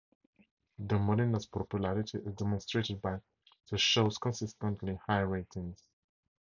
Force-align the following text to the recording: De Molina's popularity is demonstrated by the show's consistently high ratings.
De 0.83 0.97
Molina's 0.97 1.45
popularity 1.45 2.17
is 2.25 2.33
demonstrated 2.33 2.99
by 3.03 3.19
the 3.69 3.77
show's 3.77 4.17
consistently 4.17 4.99
high 5.07 5.19
ratings. 5.19 5.85